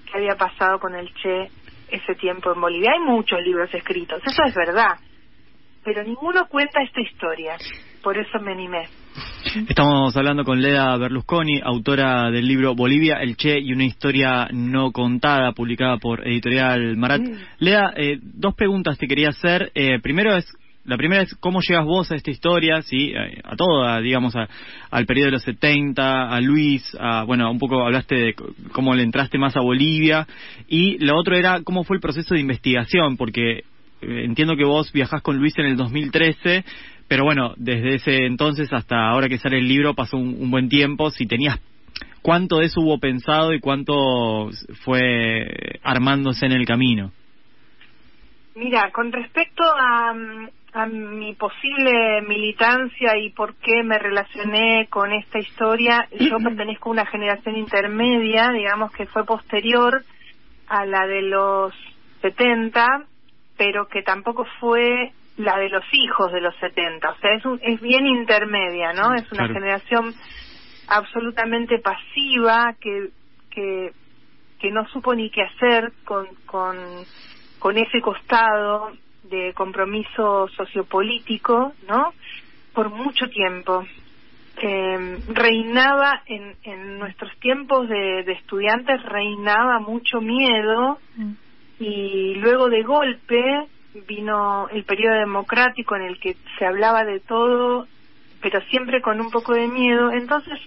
qué 0.06 0.18
había 0.18 0.36
pasado 0.36 0.80
con 0.80 0.96
el 0.96 1.14
Che 1.16 1.50
ese 1.90 2.16
tiempo 2.16 2.54
en 2.54 2.62
Bolivia. 2.62 2.92
Hay 2.94 3.00
muchos 3.00 3.42
libros 3.42 3.74
escritos, 3.74 4.22
eso 4.26 4.44
es 4.44 4.56
verdad 4.56 4.98
pero 5.84 6.04
ninguno 6.04 6.48
cuenta 6.48 6.82
esta 6.82 7.02
historia. 7.02 7.58
Por 8.02 8.18
eso 8.18 8.40
me 8.40 8.52
animé. 8.52 8.84
Estamos 9.68 10.16
hablando 10.18 10.44
con 10.44 10.62
Leda 10.62 10.98
Berlusconi, 10.98 11.60
autora 11.64 12.32
del 12.32 12.48
libro 12.48 12.76
Bolivia, 12.76 13.18
el 13.22 13.36
Che 13.38 13.60
y 13.60 13.72
una 13.72 13.86
historia 13.86 14.48
no 14.52 14.92
contada, 14.92 15.52
publicada 15.52 15.98
por 15.98 16.28
Editorial 16.28 16.98
Marat. 16.98 17.22
Mm. 17.22 17.36
Leda, 17.60 17.94
eh, 17.96 18.20
dos 18.22 18.56
preguntas 18.56 18.98
te 18.98 19.08
quería 19.08 19.30
hacer. 19.30 19.72
Eh, 19.76 20.00
primero 20.02 20.36
es, 20.36 20.52
la 20.86 20.98
primera 20.98 21.22
es 21.22 21.36
cómo 21.36 21.60
llegas 21.62 21.86
vos 21.86 22.12
a 22.12 22.16
esta 22.16 22.32
historia, 22.32 22.82
sí, 22.82 23.12
eh, 23.12 23.42
a, 23.44 23.56
toda, 23.56 24.00
digamos, 24.02 24.34
al 24.36 25.06
periodo 25.06 25.28
de 25.28 25.32
los 25.34 25.44
70, 25.44 26.30
a 26.30 26.42
Luis, 26.42 26.98
a, 27.00 27.24
bueno, 27.24 27.52
un 27.52 27.60
poco 27.60 27.84
hablaste 27.84 28.16
de 28.16 28.36
cómo 28.72 28.96
le 28.96 29.04
entraste 29.04 29.38
más 29.38 29.56
a 29.56 29.62
Bolivia. 29.62 30.28
Y 30.68 30.98
lo 31.06 31.18
otro 31.18 31.36
era 31.36 31.62
cómo 31.64 31.84
fue 31.84 31.98
el 31.98 32.02
proceso 32.02 32.34
de 32.34 32.42
investigación, 32.42 33.18
porque 33.18 33.64
entiendo 34.08 34.56
que 34.56 34.66
vos 34.66 34.92
viajás 34.92 35.22
con 35.22 35.38
Luis 35.38 35.58
en 35.58 35.66
el 35.66 35.78
2013, 35.78 36.64
pero 37.08 37.24
bueno, 37.24 37.54
desde 37.58 37.96
ese 37.96 38.26
entonces 38.26 38.72
hasta 38.74 39.10
ahora 39.10 39.30
que 39.30 39.38
sale 39.38 39.60
el 39.60 39.68
libro 39.68 39.94
pasó 39.94 40.18
un, 40.18 40.50
buen 40.50 40.70
tiempo. 40.70 41.10
Si 41.10 41.28
tenías 41.28 41.60
cuánto 42.22 42.58
de 42.58 42.66
eso 42.66 42.82
hubo 42.82 43.00
pensado 43.00 43.54
y 43.54 43.60
cuánto 43.60 44.50
fue 44.84 45.80
armándose 45.84 46.46
en 46.46 46.54
el 46.54 46.66
camino. 46.66 47.12
Mira, 48.56 48.92
con 48.92 49.12
respecto 49.12 49.64
a, 49.64 50.14
a 50.74 50.86
mi 50.86 51.34
posible 51.34 52.22
militancia 52.28 53.18
y 53.18 53.32
por 53.32 53.56
qué 53.56 53.84
me 53.84 53.98
relacioné 53.98 54.88
con 54.90 55.12
esta 55.12 55.40
historia, 55.40 56.08
yo 56.20 56.38
pertenezco 56.44 56.90
a 56.90 56.94
una 56.94 57.06
generación 57.06 57.58
intermedia, 57.58 58.52
digamos 58.52 58.92
que 58.92 59.06
fue 59.08 59.26
posterior 59.26 60.04
a 60.68 60.86
la 60.86 61.06
de 61.06 61.22
los 61.24 61.74
70 62.22 63.06
pero 63.58 63.88
que 63.88 64.02
tampoco 64.02 64.46
fue 64.60 65.12
la 65.38 65.58
de 65.58 65.70
los 65.70 65.84
hijos 65.92 66.32
de 66.32 66.42
los 66.42 66.56
70. 66.58 67.10
O 67.10 67.16
sea, 67.18 67.34
es, 67.34 67.44
es 67.62 67.82
bien 67.82 68.06
intermedia, 68.06 68.94
¿no? 68.94 69.14
Es 69.16 69.32
una 69.32 69.48
generación 69.48 70.14
absolutamente 70.88 71.80
pasiva 71.80 72.76
que, 72.80 73.10
que, 73.50 73.92
que 74.60 74.72
no 74.72 74.88
supo 74.90 75.16
ni 75.16 75.30
qué 75.30 75.44
hacer 75.44 75.92
con, 76.06 76.28
con, 76.46 76.78
con 77.60 77.78
ese 77.78 78.02
costado 78.02 78.92
de 79.24 79.54
compromiso 79.54 80.48
sociopolítico, 80.50 81.74
¿no? 81.88 82.14
Por 82.74 82.90
mucho 82.90 83.28
tiempo. 83.30 83.86
Eh, 84.62 85.18
reinaba 85.30 86.22
en, 86.28 86.56
en 86.64 87.00
nuestros 87.00 87.36
tiempos 87.40 87.90
de, 87.90 88.24
de 88.24 88.34
estudiantes, 88.34 89.02
reinaba 89.04 89.80
mucho 89.80 90.22
miedo. 90.22 91.00
Mm 91.16 91.34
y 91.84 92.36
luego 92.36 92.70
de 92.70 92.82
golpe 92.84 93.68
vino 94.08 94.70
el 94.70 94.86
periodo 94.86 95.16
democrático 95.16 95.96
en 95.98 96.04
el 96.04 96.18
que 96.18 96.38
se 96.58 96.66
hablaba 96.66 97.04
de 97.04 97.20
todo, 97.20 97.88
pero 98.42 98.62
siempre 98.70 99.02
con 99.02 99.20
un 99.20 99.30
poco 99.30 99.54
de 99.54 99.68
miedo. 99.68 100.12
Entonces, 100.12 100.60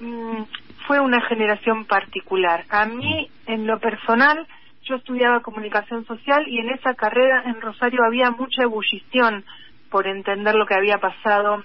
mm, 0.00 0.42
fue 0.86 0.98
una 0.98 1.20
generación 1.22 1.84
particular. 1.84 2.64
A 2.70 2.86
mí, 2.86 3.30
en 3.46 3.68
lo 3.68 3.78
personal, 3.78 4.46
yo 4.82 4.96
estudiaba 4.96 5.42
comunicación 5.42 6.04
social 6.06 6.44
y 6.48 6.58
en 6.58 6.70
esa 6.70 6.94
carrera 6.94 7.44
en 7.46 7.60
Rosario 7.60 8.00
había 8.04 8.32
mucha 8.32 8.64
ebullición 8.64 9.44
por 9.90 10.08
entender 10.08 10.56
lo 10.56 10.66
que 10.66 10.74
había 10.74 10.98
pasado 10.98 11.62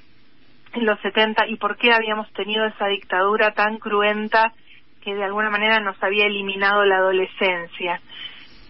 en 0.74 0.86
los 0.86 1.00
70 1.00 1.48
y 1.48 1.56
por 1.56 1.78
qué 1.78 1.94
habíamos 1.94 2.32
tenido 2.34 2.66
esa 2.66 2.86
dictadura 2.88 3.54
tan 3.54 3.80
cruenta 3.80 4.54
que 5.02 5.16
de 5.16 5.24
alguna 5.24 5.50
manera 5.50 5.80
nos 5.80 6.02
había 6.04 6.28
eliminado 6.28 6.86
la 6.86 6.98
adolescencia. 6.98 8.02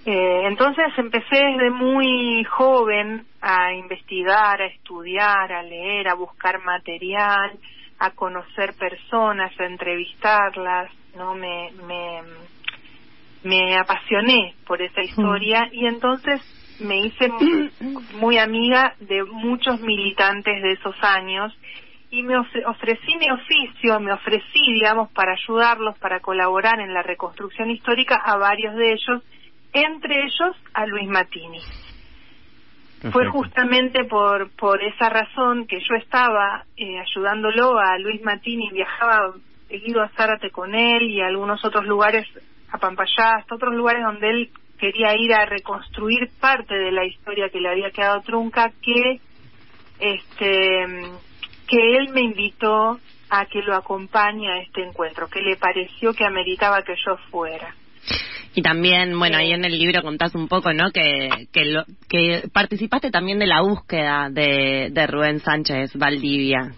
Eh, 0.09 0.47
entonces 0.47 0.85
empecé 0.95 1.35
desde 1.35 1.69
muy 1.69 2.41
joven 2.45 3.25
a 3.41 3.73
investigar, 3.73 4.61
a 4.61 4.67
estudiar, 4.67 5.51
a 5.51 5.61
leer, 5.61 6.07
a 6.07 6.13
buscar 6.13 6.63
material, 6.63 7.51
a 7.99 8.11
conocer 8.11 8.73
personas, 8.79 9.51
a 9.59 9.65
entrevistarlas, 9.65 10.89
no 11.17 11.35
me 11.35 11.73
me, 11.85 12.21
me 13.43 13.77
apasioné 13.77 14.55
por 14.65 14.81
esa 14.81 15.01
historia 15.01 15.67
y 15.73 15.85
entonces 15.85 16.39
me 16.79 16.99
hice 16.99 17.29
muy 18.13 18.37
amiga 18.37 18.95
de 19.01 19.25
muchos 19.25 19.81
militantes 19.81 20.63
de 20.63 20.71
esos 20.71 20.95
años 21.01 21.53
y 22.11 22.23
me 22.23 22.37
ofrecí 22.37 23.17
mi 23.17 23.29
oficio, 23.29 23.99
me 23.99 24.13
ofrecí, 24.13 24.71
digamos, 24.71 25.11
para 25.11 25.33
ayudarlos, 25.33 25.97
para 25.99 26.21
colaborar 26.21 26.79
en 26.79 26.93
la 26.93 27.03
reconstrucción 27.03 27.69
histórica 27.69 28.15
a 28.15 28.37
varios 28.37 28.73
de 28.75 28.93
ellos, 28.93 29.21
entre 29.73 30.23
ellos 30.23 30.55
a 30.73 30.85
Luis 30.85 31.07
Matini. 31.07 31.61
Fue 33.11 33.27
justamente 33.27 34.05
por, 34.05 34.49
por 34.55 34.83
esa 34.83 35.09
razón 35.09 35.67
que 35.67 35.79
yo 35.79 35.95
estaba 35.95 36.65
eh, 36.75 36.99
ayudándolo 36.99 37.77
a 37.77 37.97
Luis 37.99 38.23
Matini, 38.23 38.71
viajaba 38.71 39.33
seguido 39.67 40.01
a 40.01 40.09
Zárate 40.09 40.49
con 40.49 40.73
él 40.73 41.03
y 41.03 41.21
a 41.21 41.27
algunos 41.27 41.63
otros 41.63 41.85
lugares, 41.85 42.27
a 42.71 42.79
Pampayá, 42.79 43.35
hasta 43.37 43.55
otros 43.55 43.75
lugares 43.75 44.03
donde 44.03 44.29
él 44.29 44.49
quería 44.79 45.15
ir 45.15 45.33
a 45.33 45.45
reconstruir 45.45 46.29
parte 46.39 46.73
de 46.73 46.91
la 46.91 47.05
historia 47.05 47.49
que 47.49 47.59
le 47.59 47.69
había 47.69 47.91
quedado 47.91 48.21
trunca, 48.21 48.71
que 48.81 49.19
este 49.99 50.85
que 51.67 51.97
él 51.97 52.09
me 52.13 52.21
invitó 52.21 52.99
a 53.29 53.45
que 53.45 53.61
lo 53.61 53.75
acompañe 53.75 54.49
a 54.49 54.59
este 54.59 54.83
encuentro, 54.83 55.27
que 55.27 55.41
le 55.41 55.57
pareció 55.57 56.13
que 56.13 56.25
ameritaba 56.25 56.81
que 56.81 56.95
yo 57.05 57.17
fuera. 57.29 57.75
Y 58.57 58.63
también, 58.63 59.17
bueno, 59.19 59.37
ahí 59.37 59.51
en 59.51 59.65
el 59.65 59.77
libro 59.77 60.01
contás 60.01 60.33
un 60.33 60.47
poco, 60.47 60.73
¿no? 60.73 60.91
Que, 60.91 61.47
que, 61.53 61.65
lo, 61.65 61.83
que 62.09 62.49
participaste 62.51 63.11
también 63.11 63.37
de 63.37 63.45
la 63.45 63.61
búsqueda 63.61 64.29
de, 64.31 64.89
de 64.91 65.07
Rubén 65.07 65.39
Sánchez 65.39 65.95
Valdivia. 65.95 66.73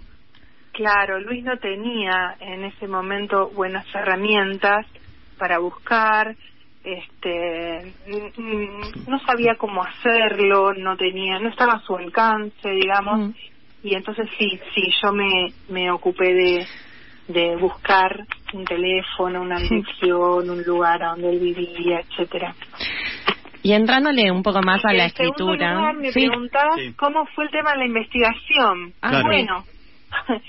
Claro, 0.73 1.21
Luis 1.21 1.41
no 1.45 1.57
tenía 1.57 2.35
en 2.41 2.65
ese 2.65 2.85
momento 2.85 3.49
buenas 3.51 3.85
herramientas 3.95 4.85
para 5.37 5.59
buscar, 5.59 6.35
este, 6.83 7.93
no 9.07 9.19
sabía 9.19 9.55
cómo 9.55 9.81
hacerlo, 9.81 10.73
no 10.73 10.97
tenía, 10.97 11.39
no 11.39 11.47
estaba 11.47 11.75
a 11.75 11.81
su 11.81 11.95
alcance, 11.95 12.69
digamos. 12.69 13.29
Mm 13.29 13.33
y 13.83 13.95
entonces 13.95 14.27
sí, 14.37 14.59
sí, 14.75 14.91
yo 15.01 15.13
me, 15.13 15.53
me 15.69 15.91
ocupé 15.91 16.33
de, 16.33 16.67
de 17.27 17.55
buscar 17.55 18.25
un 18.53 18.65
teléfono, 18.65 19.41
una 19.41 19.59
dirección, 19.59 20.49
un 20.49 20.63
lugar 20.63 21.01
a 21.03 21.09
donde 21.09 21.29
él 21.29 21.39
vivía, 21.39 22.01
etcétera. 22.01 22.53
Y 23.61 23.73
entrándole 23.73 24.31
un 24.31 24.41
poco 24.41 24.61
más 24.61 24.83
a 24.85 24.93
la 24.93 25.05
escritura. 25.05 25.73
Lugar, 25.73 25.95
me 25.95 26.11
preguntás 26.11 26.79
cómo 26.95 27.25
fue 27.35 27.45
el 27.45 27.51
tema 27.51 27.71
de 27.73 27.77
la 27.79 27.85
investigación. 27.85 28.93
Ah, 29.01 29.21
bueno, 29.23 29.65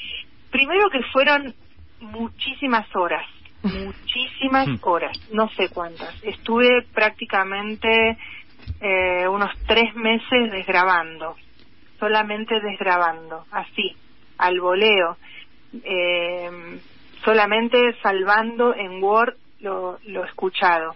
primero 0.50 0.88
que 0.90 1.02
fueron 1.12 1.52
muchísimas 2.00 2.86
horas, 2.94 3.26
muchísimas 3.62 4.68
hmm. 4.68 4.78
horas, 4.82 5.18
no 5.32 5.48
sé 5.50 5.68
cuántas. 5.68 6.22
Estuve 6.22 6.82
prácticamente 6.94 8.16
eh, 8.80 9.28
unos 9.28 9.50
tres 9.66 9.94
meses 9.96 10.52
desgrabando 10.52 11.34
solamente 12.00 12.58
desgrabando, 12.60 13.44
así, 13.52 13.94
al 14.38 14.58
voleo, 14.58 15.18
eh, 15.84 16.50
solamente 17.24 17.94
salvando 18.02 18.74
en 18.74 19.02
Word 19.02 19.34
lo, 19.60 19.98
lo 20.04 20.24
escuchado. 20.24 20.94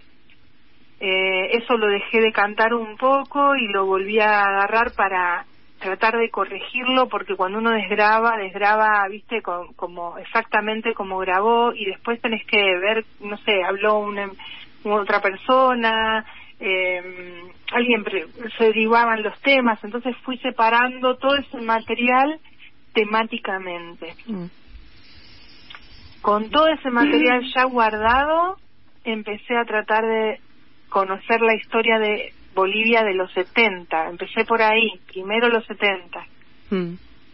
Eh, 0.99 1.57
eso 1.57 1.77
lo 1.77 1.87
dejé 1.87 2.21
de 2.21 2.31
cantar 2.31 2.73
un 2.73 2.95
poco 2.97 3.55
y 3.55 3.67
lo 3.67 3.85
volví 3.85 4.19
a 4.19 4.41
agarrar 4.41 4.93
para 4.93 5.45
tratar 5.77 6.17
de 6.17 6.29
corregirlo 6.29 7.09
porque 7.09 7.35
cuando 7.35 7.59
uno 7.59 7.71
desgraba, 7.71 8.37
desgraba, 8.37 9.05
viste, 9.09 9.41
como 9.41 10.17
exactamente 10.17 10.93
como 10.93 11.17
grabó 11.19 11.73
y 11.73 11.85
después 11.85 12.21
tenés 12.21 12.45
que 12.47 12.57
ver, 12.57 13.05
no 13.19 13.37
sé, 13.39 13.63
habló 13.63 13.99
una, 13.99 14.31
otra 14.83 15.21
persona, 15.21 16.25
eh, 16.59 17.43
alguien 17.73 18.03
se 18.57 18.63
derivaban 18.63 19.21
los 19.21 19.37
temas, 19.41 19.83
entonces 19.83 20.15
fui 20.23 20.37
separando 20.37 21.17
todo 21.17 21.35
ese 21.35 21.57
material 21.57 22.39
temáticamente. 22.93 24.15
Mm. 24.25 24.45
Con 26.25 26.49
todo 26.49 26.67
ese 26.67 26.89
material 26.89 27.43
ya 27.55 27.65
guardado, 27.65 28.57
empecé 29.03 29.55
a 29.55 29.65
tratar 29.65 30.03
de 30.03 30.39
conocer 30.89 31.39
la 31.41 31.53
historia 31.53 31.99
de 31.99 32.33
Bolivia 32.55 33.03
de 33.03 33.13
los 33.13 33.31
70. 33.33 34.09
Empecé 34.09 34.43
por 34.45 34.61
ahí, 34.63 34.89
primero 35.07 35.49
los 35.49 35.63
70 35.67 36.25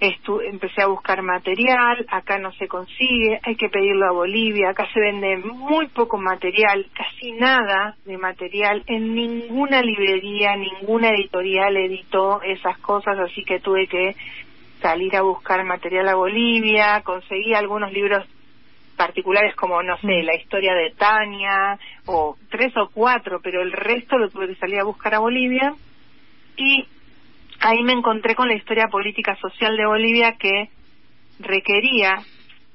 empecé 0.01 0.81
a 0.81 0.87
buscar 0.87 1.21
material, 1.21 2.05
acá 2.09 2.39
no 2.39 2.51
se 2.53 2.67
consigue, 2.67 3.39
hay 3.43 3.55
que 3.55 3.69
pedirlo 3.69 4.07
a 4.07 4.11
Bolivia, 4.11 4.69
acá 4.69 4.87
se 4.91 4.99
vende 4.99 5.37
muy 5.37 5.87
poco 5.89 6.17
material, 6.17 6.87
casi 6.93 7.33
nada 7.33 7.95
de 8.05 8.17
material, 8.17 8.83
en 8.87 9.13
ninguna 9.13 9.83
librería, 9.83 10.55
ninguna 10.55 11.09
editorial 11.09 11.77
editó 11.77 12.41
esas 12.41 12.79
cosas, 12.79 13.19
así 13.19 13.43
que 13.43 13.59
tuve 13.59 13.85
que 13.85 14.15
salir 14.81 15.15
a 15.15 15.21
buscar 15.21 15.63
material 15.63 16.09
a 16.09 16.15
Bolivia, 16.15 17.01
conseguí 17.03 17.53
algunos 17.53 17.93
libros 17.93 18.25
particulares 19.01 19.55
como, 19.55 19.81
no 19.81 19.97
sé, 19.97 20.21
la 20.21 20.35
historia 20.35 20.75
de 20.75 20.91
Tania, 20.91 21.79
o 22.05 22.37
tres 22.51 22.71
o 22.77 22.91
cuatro, 22.93 23.39
pero 23.41 23.63
el 23.63 23.71
resto 23.71 24.15
lo 24.19 24.29
tuve 24.29 24.49
que 24.49 24.55
salir 24.57 24.79
a 24.79 24.83
buscar 24.83 25.15
a 25.15 25.19
Bolivia. 25.19 25.73
Y 26.55 26.85
ahí 27.61 27.81
me 27.81 27.93
encontré 27.93 28.35
con 28.35 28.47
la 28.47 28.53
historia 28.53 28.89
política 28.91 29.35
social 29.37 29.75
de 29.75 29.87
Bolivia 29.87 30.33
que 30.33 30.69
requería 31.39 32.19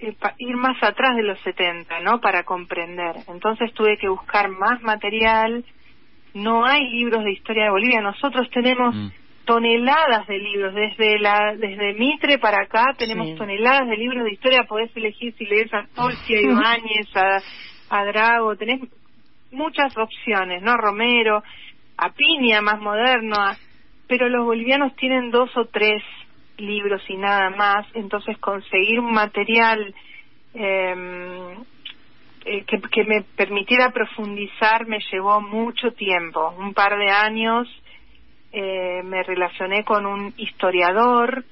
eh, 0.01 0.17
ir 0.39 0.57
más 0.57 0.83
atrás 0.83 1.15
de 1.15 1.23
los 1.23 1.39
70, 1.43 2.01
¿no? 2.01 2.21
Para 2.21 2.43
comprender. 2.43 3.15
Entonces 3.29 3.73
tuve 3.73 3.97
que 3.97 4.09
buscar 4.09 4.49
más 4.49 4.83
material. 4.83 5.65
No 6.35 6.67
hay 6.67 6.91
libros 6.91 7.23
de 7.23 7.35
historia 7.35 7.67
de 7.67 7.71
Bolivia. 7.71 8.01
Nosotros 8.01 8.51
tenemos 8.51 8.97
mm. 8.97 9.09
Toneladas 9.47 10.27
de 10.27 10.39
libros. 10.39 10.75
Desde 10.75 11.19
la 11.19 11.55
desde 11.57 11.95
Mitre 11.95 12.39
para 12.39 12.65
acá 12.65 12.95
tenemos 12.99 13.35
toneladas 13.37 13.89
de 13.89 13.97
libros 13.97 14.25
de 14.25 14.33
historia. 14.33 14.65
Podés 14.69 14.95
elegir 14.95 15.35
si 15.39 15.47
lees 15.47 15.73
a 15.73 15.87
Tolkien, 15.95 16.51
a 16.51 16.53
Ibáñez, 16.53 17.17
a, 17.17 17.39
a 17.89 18.05
Drago. 18.05 18.57
Tenés 18.57 18.83
muchas 19.51 19.97
opciones, 19.97 20.63
¿no? 20.63 20.77
Romero, 20.77 21.43
a 21.97 22.11
Piña, 22.11 22.61
más 22.61 22.81
moderno, 22.81 23.37
a 23.37 23.57
pero 24.09 24.29
los 24.29 24.45
bolivianos 24.45 24.95
tienen 24.97 25.31
dos 25.31 25.51
o 25.57 25.67
tres 25.67 26.03
libros 26.59 27.03
y 27.09 27.17
nada 27.17 27.51
más, 27.51 27.87
entonces 27.95 28.39
conseguir 28.39 29.01
un 29.01 29.13
material 29.13 29.95
em, 30.55 31.65
eh, 32.45 32.65
que, 32.67 32.81
que, 32.81 33.05
me 33.05 33.23
permitiera 33.37 33.91
profundizar 33.91 34.87
me 34.87 35.01
llevó 35.11 35.41
mucho 35.41 35.93
tiempo, 35.93 36.55
un 36.59 36.73
par 36.73 36.97
de 36.97 37.11
años. 37.11 37.69
Eh, 38.59 39.03
me 39.05 39.23
relacioné 39.23 39.85
con 39.85 40.07
un 40.07 40.33
historiador, 40.39 41.45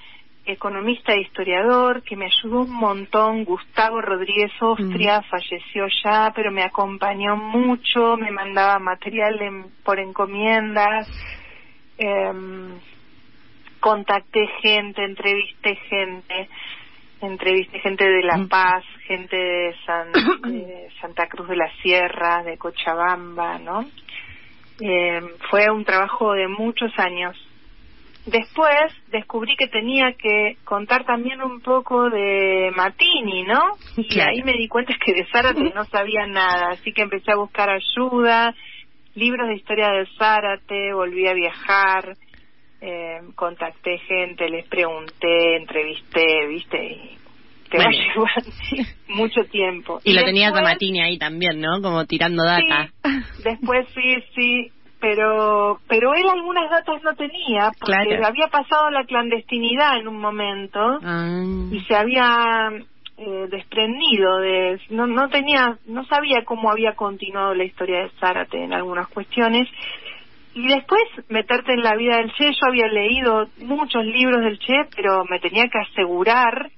economista 0.47 1.13
e 1.13 1.21
historiador, 1.21 2.03
que 2.03 2.17
me 2.17 2.27
ayudó 2.27 2.63
un 2.63 2.73
montón, 2.73 3.45
Gustavo 3.45 4.01
Rodríguez 4.01 4.53
Ostria, 4.59 5.21
mm. 5.21 5.25
falleció 5.25 5.87
ya, 6.03 6.33
pero 6.35 6.51
me 6.51 6.63
acompañó 6.63 7.37
mucho, 7.37 8.17
me 8.17 8.31
mandaba 8.31 8.79
material 8.79 9.39
por 9.85 9.99
encomiendas 10.01 11.07
eh, 11.99 12.33
contacté 13.81 14.47
gente, 14.63 15.05
entrevisté 15.05 15.77
gente, 15.91 16.49
entrevisté 17.21 17.81
gente 17.81 18.09
de 18.09 18.23
La 18.23 18.39
mm. 18.39 18.49
Paz, 18.49 18.83
gente 19.07 19.37
de, 19.37 19.75
Santa 21.03 21.27
Cruz 21.27 21.49
de 21.49 21.57
la 21.57 21.71
Sierra, 21.83 22.43
de 22.43 22.57
Cochabamba, 22.57 23.59
¿no? 23.59 23.85
Eh, 24.81 25.21
fue 25.51 25.71
un 25.71 25.85
trabajo 25.85 26.33
de 26.33 26.49
muchos 26.49 26.91
años. 26.99 27.37
Después 28.27 28.93
descubrí 29.09 29.55
que 29.57 29.69
tenía 29.69 30.15
que 30.15 30.57
contar 30.65 31.05
también 31.05 31.43
un 31.43 31.61
poco 31.61 32.09
de 32.09 32.73
Matini, 32.75 33.45
¿no? 33.45 33.61
Y 33.97 34.21
ahí 34.21 34.43
me 34.43 34.55
di 34.55 34.67
cuenta 34.67 34.95
que 35.05 35.13
de 35.13 35.27
Zárate 35.27 35.73
no 35.75 35.85
sabía 35.85 36.27
nada, 36.27 36.71
así 36.71 36.93
que 36.93 37.03
empecé 37.03 37.33
a 37.33 37.37
buscar 37.37 37.69
ayuda, 37.69 38.55
libros 39.15 39.49
de 39.49 39.57
historia 39.57 39.91
de 39.91 40.07
Zárate, 40.19 40.95
volví 40.95 41.27
a 41.29 41.35
viajar, 41.35 42.17
eh, 42.81 43.21
contacté 43.35 43.99
gente, 43.99 44.49
les 44.49 44.67
pregunté, 44.67 45.57
entrevisté, 45.57 46.47
viste, 46.49 47.19
que 47.71 47.79
va 47.79 47.85
a 47.85 47.87
Bueno. 47.89 48.05
llevar 48.15 48.45
mucho 49.09 49.45
tiempo. 49.51 50.01
Y, 50.05 50.13
lo 50.13 50.25
tenías 50.25 50.53
a 50.53 50.57
después- 50.57 50.75
Matini 50.75 51.01
ahí 51.01 51.19
también, 51.19 51.61
¿no? 51.61 51.81
Como 51.83 52.05
tirando 52.07 52.45
data. 52.45 52.89
Sí, 53.05 53.43
después 53.45 53.87
sí, 53.95 54.15
sí, 54.35 54.71
pero 55.01 55.81
pero 55.89 56.15
él 56.15 56.25
algunas 56.29 56.71
datas 56.71 57.03
no 57.03 57.15
tenía 57.15 57.71
porque 57.79 57.93
Claro. 58.09 58.27
había 58.27 58.47
pasado 58.49 58.91
la 58.91 59.05
clandestinidad 59.05 59.99
en 59.99 60.09
un 60.09 60.19
momento 60.19 60.81
Ah. 61.03 61.43
y 61.71 61.81
se 61.81 61.95
había 61.95 62.71
eh, 63.17 63.47
desprendido 63.51 64.39
de 64.39 64.81
no 64.91 65.07
no 65.07 65.29
tenía 65.29 65.79
no 65.87 66.05
sabía 66.07 66.45
cómo 66.45 66.71
había 66.71 66.95
continuado 66.95 67.55
la 67.55 67.65
historia 67.65 68.01
de 68.01 68.11
Zárate 68.19 68.65
en 68.65 68.73
algunas 68.73 69.07
cuestiones 69.09 69.69
y 70.55 70.67
después 70.67 71.03
meterte 71.29 71.75
en 71.75 71.83
la 71.83 71.95
vida 71.97 72.17
del 72.17 72.33
Che 72.33 72.51
yo 72.53 72.67
había 72.69 72.87
leído 72.89 73.47
muchos 73.59 74.05
libros 74.05 74.41
del 74.43 74.59
Che 74.59 74.75
pero 74.97 75.25
me 75.31 75.39
tenía 75.39 75.69
que 75.69 75.79
asegurar 75.79 76.71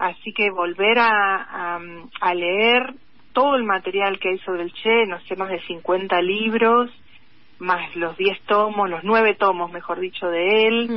así 0.00 0.32
que 0.32 0.50
volver 0.50 0.98
a, 0.98 1.76
a, 1.76 1.80
a 2.20 2.34
leer 2.34 2.94
todo 3.32 3.54
el 3.54 3.64
material 3.64 4.18
que 4.18 4.30
hay 4.30 4.38
sobre 4.38 4.62
el 4.62 4.72
Che 4.72 5.06
no 5.06 5.20
sé 5.20 5.36
más 5.36 5.50
de 5.50 5.60
50 5.60 6.20
libros 6.22 6.90
más 7.58 7.94
los 7.94 8.16
10 8.16 8.40
tomos 8.46 8.88
los 8.90 9.04
9 9.04 9.36
tomos 9.36 9.70
mejor 9.70 10.00
dicho 10.00 10.26
de 10.26 10.66
él 10.66 10.88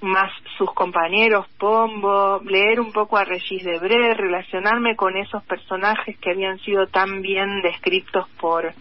Mm. 0.00 0.06
más 0.06 0.30
sus 0.56 0.72
compañeros 0.74 1.46
Pombo, 1.58 2.40
leer 2.44 2.78
un 2.80 2.92
poco 2.92 3.16
a 3.16 3.24
Regis 3.24 3.64
Debré, 3.64 4.14
relacionarme 4.14 4.94
con 4.94 5.16
esos 5.16 5.42
personajes 5.42 6.16
que 6.18 6.30
habían 6.30 6.58
sido 6.60 6.86
tan 6.86 7.20
bien 7.20 7.60
descritos 7.62 8.28
por 8.40 8.72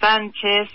Sánchez 0.00 0.68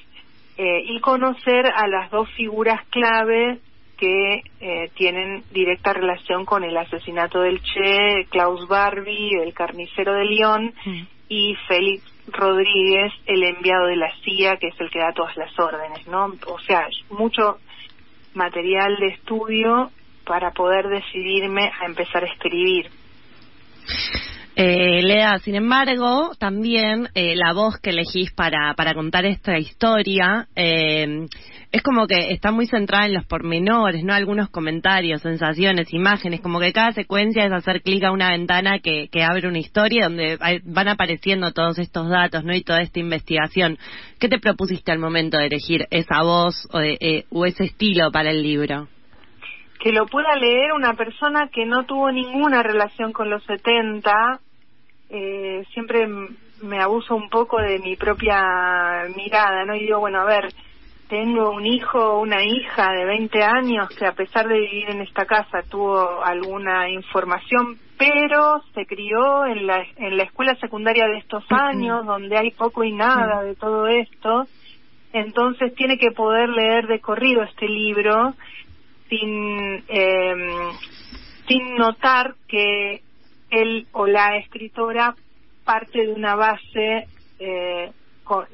eh, 0.57 0.83
y 0.85 0.99
conocer 1.01 1.65
a 1.65 1.87
las 1.87 2.09
dos 2.09 2.29
figuras 2.37 2.79
clave 2.89 3.59
que 4.01 4.41
eh, 4.59 4.89
tienen 4.95 5.43
directa 5.51 5.93
relación 5.93 6.43
con 6.43 6.63
el 6.63 6.75
asesinato 6.75 7.41
del 7.41 7.61
Che, 7.61 8.25
Klaus 8.31 8.67
Barbie, 8.67 9.39
el 9.43 9.53
carnicero 9.53 10.15
de 10.15 10.25
León, 10.25 10.73
Mm. 10.83 11.01
y 11.29 11.55
Félix 11.67 12.03
Rodríguez, 12.27 13.13
el 13.27 13.43
enviado 13.43 13.85
de 13.85 13.95
la 13.97 14.11
CIA, 14.23 14.57
que 14.57 14.69
es 14.69 14.79
el 14.81 14.89
que 14.89 14.99
da 14.99 15.13
todas 15.13 15.37
las 15.37 15.57
órdenes, 15.59 16.07
¿no? 16.07 16.33
O 16.47 16.59
sea, 16.65 16.87
mucho 17.11 17.59
material 18.33 18.97
de 18.99 19.07
estudio 19.09 19.91
para 20.25 20.49
poder 20.51 20.87
decidirme 20.87 21.71
a 21.79 21.85
empezar 21.85 22.23
a 22.23 22.27
escribir. 22.33 22.89
Eh, 24.53 25.01
Lea, 25.01 25.39
sin 25.39 25.55
embargo, 25.55 26.31
también 26.37 27.07
eh, 27.15 27.35
la 27.37 27.53
voz 27.53 27.77
que 27.79 27.91
elegís 27.91 28.31
para, 28.33 28.73
para 28.75 28.93
contar 28.93 29.25
esta 29.25 29.57
historia 29.57 30.47
eh, 30.57 31.25
es 31.71 31.81
como 31.81 32.05
que 32.05 32.31
está 32.33 32.51
muy 32.51 32.67
centrada 32.67 33.05
en 33.05 33.13
los 33.13 33.25
pormenores, 33.25 34.03
¿no? 34.03 34.13
Algunos 34.13 34.49
comentarios, 34.49 35.21
sensaciones, 35.21 35.93
imágenes, 35.93 36.41
como 36.41 36.59
que 36.59 36.73
cada 36.73 36.91
secuencia 36.91 37.45
es 37.45 37.51
hacer 37.53 37.81
clic 37.81 38.03
a 38.03 38.11
una 38.11 38.31
ventana 38.31 38.79
que, 38.79 39.07
que 39.09 39.23
abre 39.23 39.47
una 39.47 39.59
historia 39.59 40.09
donde 40.09 40.37
van 40.65 40.87
apareciendo 40.89 41.53
todos 41.53 41.79
estos 41.79 42.09
datos, 42.09 42.43
¿no? 42.43 42.53
Y 42.53 42.61
toda 42.61 42.81
esta 42.81 42.99
investigación. 42.99 43.77
¿Qué 44.19 44.27
te 44.27 44.37
propusiste 44.37 44.91
al 44.91 44.99
momento 44.99 45.37
de 45.37 45.45
elegir 45.45 45.87
esa 45.91 46.23
voz 46.23 46.67
o, 46.73 46.79
de- 46.79 46.97
eh, 46.99 47.23
o 47.31 47.45
ese 47.45 47.63
estilo 47.63 48.11
para 48.11 48.31
el 48.31 48.43
libro? 48.43 48.89
Que 49.81 49.91
lo 49.91 50.05
pueda 50.05 50.35
leer 50.35 50.73
una 50.73 50.93
persona 50.93 51.47
que 51.47 51.65
no 51.65 51.85
tuvo 51.85 52.11
ninguna 52.11 52.61
relación 52.61 53.11
con 53.11 53.31
los 53.31 53.43
70, 53.45 54.39
eh, 55.09 55.63
siempre 55.73 56.07
me 56.61 56.79
abuso 56.79 57.15
un 57.15 57.29
poco 57.29 57.59
de 57.59 57.79
mi 57.79 57.95
propia 57.95 59.07
mirada, 59.15 59.65
¿no? 59.65 59.73
Y 59.75 59.79
digo, 59.79 59.99
bueno, 59.99 60.21
a 60.21 60.25
ver, 60.25 60.49
tengo 61.09 61.49
un 61.49 61.65
hijo 61.65 61.99
o 61.99 62.21
una 62.21 62.43
hija 62.43 62.93
de 62.93 63.05
20 63.05 63.43
años 63.43 63.89
que 63.89 64.05
a 64.05 64.13
pesar 64.13 64.47
de 64.47 64.59
vivir 64.59 64.91
en 64.91 65.01
esta 65.01 65.25
casa 65.25 65.63
tuvo 65.67 66.23
alguna 66.23 66.89
información, 66.89 67.77
pero 67.97 68.61
se 68.73 68.85
crió 68.85 69.45
en 69.45 69.67
la, 69.67 69.83
en 69.97 70.15
la 70.15 70.23
escuela 70.23 70.55
secundaria 70.55 71.07
de 71.07 71.17
estos 71.17 71.43
años, 71.49 72.05
donde 72.05 72.37
hay 72.37 72.51
poco 72.51 72.83
y 72.83 72.93
nada 72.93 73.41
de 73.41 73.55
todo 73.55 73.87
esto. 73.87 74.45
Entonces 75.11 75.75
tiene 75.75 75.97
que 75.97 76.11
poder 76.11 76.49
leer 76.49 76.87
de 76.87 77.01
corrido 77.01 77.43
este 77.43 77.67
libro 77.67 78.33
sin, 79.11 79.83
eh, 79.89 80.33
sin 81.47 81.75
notar 81.75 82.35
que 82.47 83.01
él 83.49 83.85
o 83.91 84.07
la 84.07 84.37
escritora 84.37 85.13
parte 85.65 86.07
de 86.07 86.13
una 86.13 86.35
base 86.35 87.07
eh, 87.39 87.91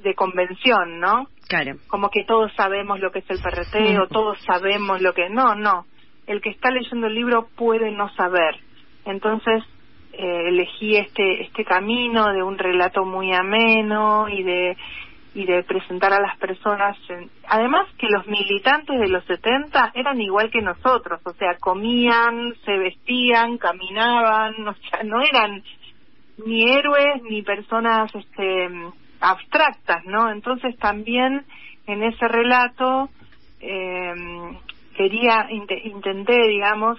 de 0.04 0.16
convención, 0.16 1.00
¿no? 1.00 1.28
Claro. 1.48 1.78
como 1.88 2.10
que 2.10 2.26
todos 2.26 2.52
sabemos 2.56 3.00
lo 3.00 3.12
que 3.12 3.20
es 3.20 3.30
el 3.30 3.40
PRT 3.40 3.98
o 4.02 4.08
todos 4.08 4.38
sabemos 4.42 5.02
lo 5.02 5.14
que 5.14 5.30
no, 5.30 5.56
no. 5.56 5.86
El 6.26 6.42
que 6.42 6.50
está 6.50 6.72
leyendo 6.72 7.08
el 7.08 7.16
libro 7.16 7.48
puede 7.56 7.92
no 7.92 8.10
saber. 8.16 8.58
Entonces 9.06 9.64
eh, 10.12 10.48
elegí 10.48 10.98
este 10.98 11.44
este 11.44 11.64
camino 11.64 12.34
de 12.34 12.44
un 12.44 12.58
relato 12.58 13.06
muy 13.06 13.32
ameno 13.34 14.28
y 14.28 14.44
de 14.44 14.76
y 15.38 15.46
de 15.46 15.62
presentar 15.64 16.12
a 16.14 16.20
las 16.20 16.36
personas. 16.40 16.98
además 17.48 17.86
que 18.00 18.08
los 18.10 18.26
militantes 18.26 19.00
de 19.00 19.08
los 19.08 19.24
70 19.26 19.92
eran 19.94 20.20
igual 20.20 20.50
que 20.50 20.64
nosotros, 20.64 21.22
o 21.24 21.34
sea, 21.34 21.56
comían, 21.60 22.56
se 22.66 22.76
vestían, 22.76 23.60
caminaban, 23.60 24.68
o 24.68 24.74
no 25.06 25.22
eran 25.22 25.64
ni 26.44 26.72
héroes 26.72 27.22
ni 27.30 27.44
personas 27.44 28.10
este 28.16 28.68
abstractas, 29.20 30.04
¿no? 30.06 30.32
Entonces 30.32 30.76
también 30.80 31.46
en 31.86 32.04
ese 32.04 32.28
relato 32.28 33.10
eh, 33.60 34.14
quería 34.96 35.48
inte- 35.52 35.82
intenté, 35.84 36.48
digamos, 36.48 36.98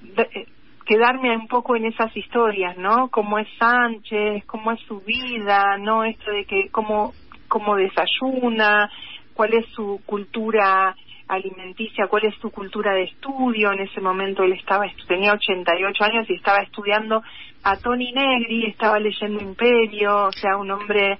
de- 0.00 0.30
eh, 0.34 0.46
quedarme 0.88 1.36
un 1.36 1.48
poco 1.48 1.76
en 1.76 1.84
esas 1.84 2.16
historias, 2.16 2.78
¿no? 2.78 3.08
Cómo 3.10 3.38
es 3.38 3.46
Sánchez, 3.58 4.44
cómo 4.46 4.72
es 4.72 4.80
su 4.88 5.00
vida, 5.00 5.76
¿no? 5.78 6.02
Esto 6.02 6.30
de 6.32 6.46
que 6.46 6.70
cómo 6.70 7.12
cómo 7.46 7.76
desayuna, 7.76 8.90
cuál 9.34 9.52
es 9.52 9.66
su 9.74 10.00
cultura 10.06 10.96
alimenticia, 11.28 12.06
cuál 12.08 12.24
es 12.24 12.34
su 12.40 12.50
cultura 12.50 12.94
de 12.94 13.02
estudio. 13.02 13.70
En 13.72 13.80
ese 13.80 14.00
momento 14.00 14.44
él 14.44 14.52
estaba 14.52 14.86
tenía 15.06 15.34
88 15.34 16.04
años 16.04 16.30
y 16.30 16.34
estaba 16.34 16.62
estudiando 16.62 17.22
a 17.64 17.76
Tony 17.76 18.10
Negri, 18.12 18.64
estaba 18.66 18.98
leyendo 18.98 19.42
Imperio, 19.42 20.28
o 20.28 20.32
sea, 20.32 20.56
un 20.56 20.70
hombre 20.70 21.18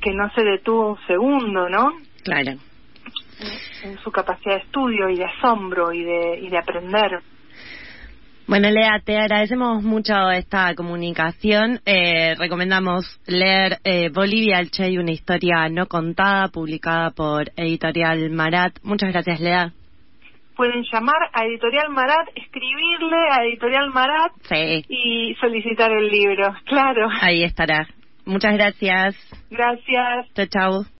que 0.00 0.12
no 0.14 0.30
se 0.30 0.42
detuvo 0.42 0.92
un 0.92 1.06
segundo, 1.06 1.68
¿no? 1.68 1.92
Claro. 2.24 2.52
En 3.84 3.98
su 3.98 4.10
capacidad 4.10 4.54
de 4.54 4.62
estudio 4.62 5.10
y 5.10 5.16
de 5.16 5.24
asombro 5.24 5.92
y 5.92 6.02
de, 6.02 6.38
y 6.40 6.48
de 6.48 6.58
aprender. 6.58 7.20
Bueno, 8.52 8.68
Lea, 8.68 9.00
te 9.02 9.16
agradecemos 9.16 9.82
mucho 9.82 10.12
esta 10.30 10.74
comunicación. 10.74 11.80
Eh, 11.86 12.34
recomendamos 12.38 13.18
leer 13.26 13.78
eh, 13.82 14.10
Bolivia, 14.10 14.58
el 14.58 14.70
Che 14.70 14.90
y 14.90 14.98
una 14.98 15.10
historia 15.12 15.70
no 15.70 15.86
contada, 15.86 16.48
publicada 16.48 17.12
por 17.12 17.50
Editorial 17.56 18.28
Marat. 18.28 18.74
Muchas 18.82 19.10
gracias, 19.10 19.40
Lea. 19.40 19.72
Pueden 20.54 20.84
llamar 20.92 21.16
a 21.32 21.46
Editorial 21.46 21.88
Marat, 21.88 22.28
escribirle 22.34 23.16
a 23.30 23.42
Editorial 23.42 23.88
Marat 23.88 24.32
Sí, 24.42 24.84
y 24.86 25.34
solicitar 25.36 25.90
el 25.90 26.08
libro. 26.08 26.54
Claro. 26.66 27.08
ahí 27.22 27.44
estará. 27.44 27.88
Muchas 28.26 28.52
gracias. 28.52 29.16
Gracias. 29.48 30.26
Chao, 30.34 30.46
chao. 30.50 30.84